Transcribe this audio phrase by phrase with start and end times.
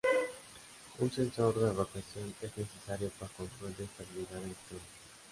[0.97, 4.87] Un sensor de rotación es necesario para control de estabilidad Electrónica.